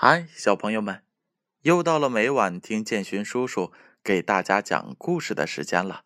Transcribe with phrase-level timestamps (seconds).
[0.00, 1.02] 嗨，小朋友们，
[1.62, 3.72] 又到了每晚听建勋叔叔
[4.04, 6.04] 给大家讲故事的时间了。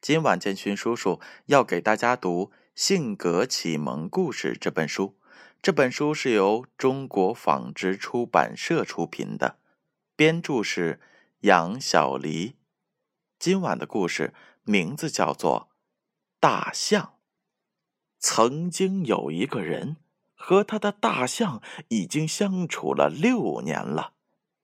[0.00, 5.18] 今晚建勋叔叔要给大家读《性格启蒙故事》这本书。
[5.60, 9.58] 这本书是由中国纺织出版社出品的，
[10.16, 10.98] 编著是
[11.40, 12.56] 杨小黎。
[13.38, 14.32] 今晚的故事
[14.62, 15.68] 名字叫做
[16.40, 17.04] 《大象》。
[18.18, 19.98] 曾经有一个人。
[20.38, 24.12] 和他的大象已经相处了六年了，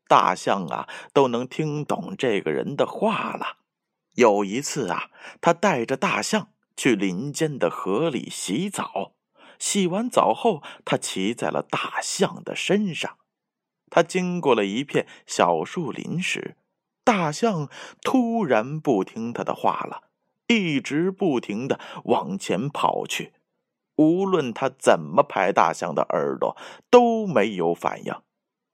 [0.09, 3.59] 大象啊都能听懂这个人的话了。
[4.15, 5.10] 有一次啊，
[5.41, 9.12] 他带着大象去林间的河里洗澡，
[9.59, 13.18] 洗完澡后，他骑在了大象的身上。
[13.91, 16.56] 他经过了一片小树林时，
[17.04, 17.68] 大象
[18.01, 20.04] 突然不听他的话了，
[20.46, 23.34] 一直不停的往前跑去。
[23.97, 26.57] 无论他怎么拍大象的耳朵，
[26.91, 28.15] 都没有反应。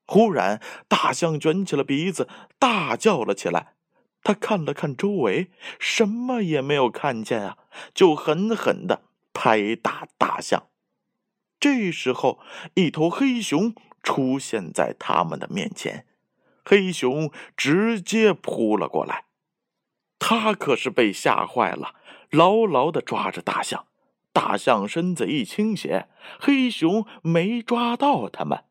[0.07, 2.27] 忽然，大象卷起了鼻子，
[2.59, 3.75] 大叫了起来。
[4.23, 7.57] 他看了看周围，什么也没有看见啊，
[7.93, 10.67] 就狠狠的拍打大象。
[11.59, 12.39] 这时候，
[12.73, 13.73] 一头黑熊
[14.03, 16.05] 出现在他们的面前，
[16.65, 19.25] 黑熊直接扑了过来。
[20.19, 21.95] 他可是被吓坏了，
[22.29, 23.87] 牢牢的抓着大象。
[24.33, 26.07] 大象身子一倾斜，
[26.39, 28.63] 黑熊没抓到他们。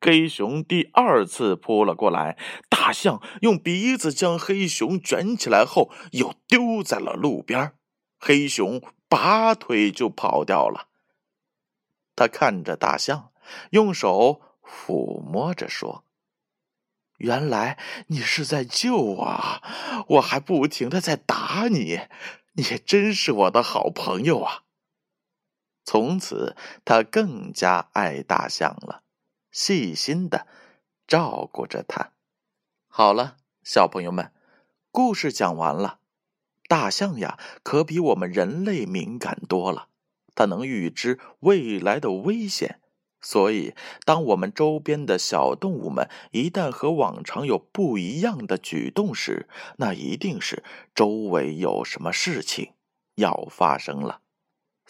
[0.00, 7.72] 黑熊第二次扑了过来，大象用鼻子将黑熊卷起来后，又丢在了路边。
[8.18, 10.88] 黑熊拔腿就跑掉了。
[12.16, 13.32] 他看着大象，
[13.70, 16.04] 用手抚摸着说
[17.18, 19.62] ：“原来你是在救我，
[20.08, 22.00] 我还不停的在打你，
[22.54, 24.62] 你真是我的好朋友啊！”
[25.92, 29.02] 从此，他更加爱大象了，
[29.50, 30.46] 细心的
[31.08, 32.12] 照顾着它。
[32.86, 34.30] 好了，小朋友们，
[34.92, 35.98] 故事讲完了。
[36.68, 39.88] 大象呀，可比我们人类敏感多了，
[40.36, 42.78] 它能预知未来的危险。
[43.20, 43.74] 所以，
[44.04, 50.62] 当我们周边的小动物们一旦和往常有不一样的举动时，那一定是
[50.94, 52.74] 周围有什么事情
[53.16, 54.19] 要发生了。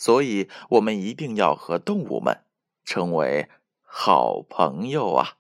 [0.01, 2.43] 所以，我们一定要和动物们
[2.87, 3.51] 成为
[3.83, 5.37] 好朋友啊！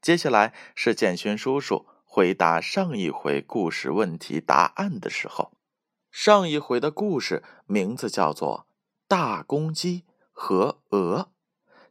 [0.00, 5.52] 接下来是建勋叔叔回答上一回故事问题答案的时候。
[6.10, 8.66] 上一回的故事名字叫做
[9.06, 11.18] 《大公鸡和鹅》。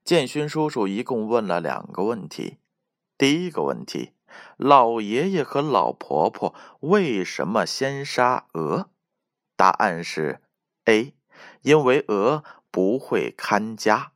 [0.03, 2.57] 建勋叔叔一共问了两个问题。
[3.17, 4.11] 第一个问题：
[4.57, 8.89] 老爷爷和老婆婆为什么先杀鹅？
[9.55, 10.41] 答案是
[10.83, 11.13] A。
[11.61, 14.13] 因为鹅不会看家。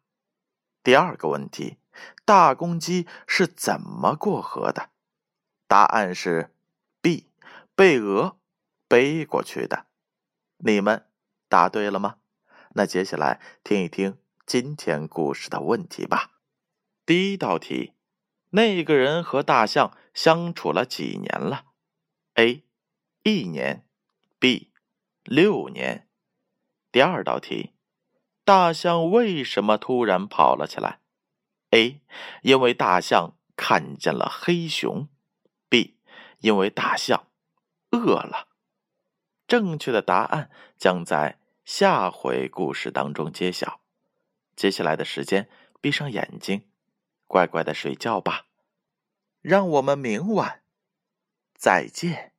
[0.84, 1.78] 第二个问题，
[2.26, 4.90] 大公鸡是怎么过河的？
[5.68, 6.54] 答案是
[7.02, 7.28] B，
[7.76, 8.38] 被鹅
[8.88, 9.88] 背过去的。
[10.58, 11.08] 你们
[11.50, 12.18] 答对了吗？
[12.76, 16.32] 那接下来听一听今天故事的问题吧。
[17.06, 17.94] 第一道题，
[18.52, 21.66] 那个人和大象相处了几年了
[22.36, 22.64] ？A，
[23.24, 23.86] 一年
[24.40, 24.70] ；B，
[25.24, 26.08] 六年。
[26.96, 27.74] 第二道题，
[28.46, 31.02] 大象为什么突然跑了起来
[31.72, 32.02] ？A.
[32.42, 35.10] 因为大象看见了黑熊。
[35.68, 35.98] B.
[36.40, 37.28] 因为大象
[37.92, 38.48] 饿了。
[39.46, 43.82] 正确的答案将在下回故事当中揭晓。
[44.56, 45.50] 接下来的时间，
[45.82, 46.70] 闭上眼睛，
[47.28, 48.46] 乖乖的睡觉吧。
[49.42, 50.64] 让我们明晚
[51.58, 52.35] 再见。